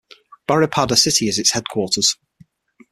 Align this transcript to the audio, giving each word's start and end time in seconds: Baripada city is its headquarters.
Baripada 0.47 0.97
city 0.97 1.27
is 1.27 1.37
its 1.37 1.51
headquarters. 1.51 2.17